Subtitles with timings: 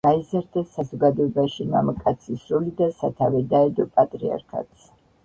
[0.05, 4.89] გაიზარდა საზოგადოებაში მამაკაცის როლი და სათავე დაედო პატრიარქატს.